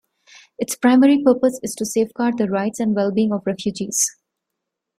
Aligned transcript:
Its 0.57 0.75
primary 0.75 1.21
purpose 1.23 1.59
is 1.61 1.75
to 1.75 1.85
safeguard 1.85 2.39
the 2.39 2.47
rights 2.49 2.79
and 2.79 2.95
well-being 2.95 3.31
of 3.31 3.45
refugees. 3.45 4.09